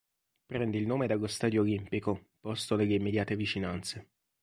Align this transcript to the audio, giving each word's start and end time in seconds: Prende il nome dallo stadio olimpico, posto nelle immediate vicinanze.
Prende 0.47 0.79
il 0.79 0.87
nome 0.87 1.05
dallo 1.05 1.27
stadio 1.27 1.61
olimpico, 1.61 2.29
posto 2.39 2.75
nelle 2.75 2.95
immediate 2.95 3.35
vicinanze. 3.35 4.07